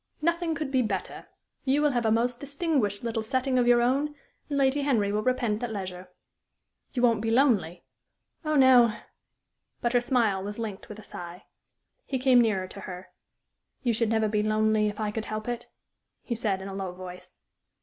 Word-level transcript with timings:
"Nothing 0.19 0.55
could 0.55 0.71
be 0.71 0.81
better. 0.81 1.27
You 1.63 1.83
will 1.83 1.91
have 1.91 2.07
a 2.07 2.11
most 2.11 2.39
distinguished 2.39 3.03
little 3.03 3.21
setting 3.21 3.59
of 3.59 3.67
your 3.67 3.83
own, 3.83 4.15
and 4.49 4.57
Lady 4.57 4.81
Henry 4.81 5.11
will 5.11 5.21
repent 5.21 5.61
at 5.61 5.71
leisure. 5.71 6.09
You 6.93 7.03
won't 7.03 7.21
be 7.21 7.29
lonely?" 7.29 7.83
"Oh 8.43 8.55
no!" 8.55 8.97
But 9.79 9.93
her 9.93 10.01
smile 10.01 10.43
was 10.43 10.57
linked 10.57 10.89
with 10.89 10.97
a 10.97 11.03
sigh. 11.03 11.43
He 12.07 12.17
came 12.17 12.41
nearer 12.41 12.65
to 12.69 12.79
her. 12.81 13.09
"You 13.83 13.93
should 13.93 14.09
never 14.09 14.27
be 14.27 14.41
lonely 14.41 14.87
if 14.87 14.99
I 14.99 15.11
could 15.11 15.25
help 15.25 15.47
it," 15.47 15.69
he 16.23 16.33
said, 16.33 16.63
in 16.63 16.67
a 16.67 16.73
low 16.73 16.93
voice. 16.93 17.37